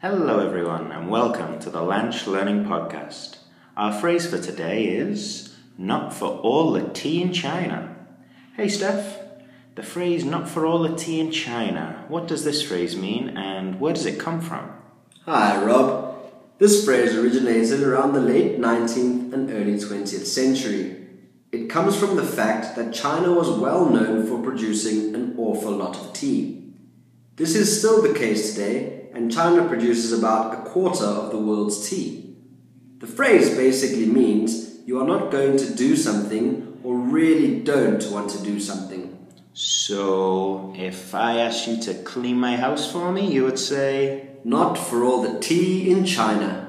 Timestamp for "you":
34.86-35.00, 41.66-41.82, 43.32-43.42